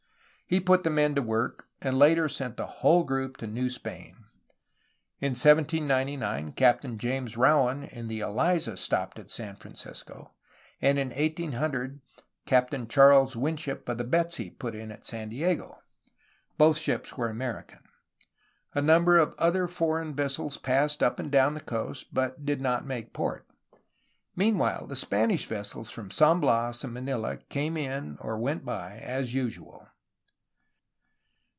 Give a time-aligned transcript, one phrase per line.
[0.47, 4.25] He put the men to work, and later sent the whole group to New Spain.
[5.21, 10.33] In 1799 Captain James Rowan in the Eliza stopped at San Francisco,
[10.81, 12.01] and in 1800
[12.45, 15.77] Captain Charles Winship of the Betsy put in at San Diego.
[16.57, 17.83] Both ships were American.
[18.75, 22.85] A number of other foreign vessels passed up and down the coast, but did not
[22.85, 23.47] make port.
[24.35, 28.97] Meanwhile, the Spanish ves sels from San Bias and Manila came in or went by,
[28.97, 29.87] as usual.